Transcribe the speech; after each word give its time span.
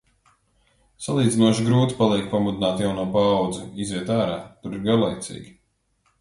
Salīdzinoši 1.07 1.65
grūti 1.67 1.95
paliek 1.99 2.23
pamudināt 2.31 2.81
jauno 2.85 3.05
paaudzi 3.17 3.67
iziet 3.87 4.11
ārā. 4.17 4.41
Tur 4.65 4.79
ir 4.79 4.83
garlaicīgi. 4.91 5.55